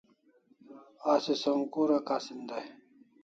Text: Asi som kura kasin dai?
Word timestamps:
Asi 1.13 1.33
som 1.41 1.59
kura 1.73 1.99
kasin 2.07 2.39
dai? 2.49 2.65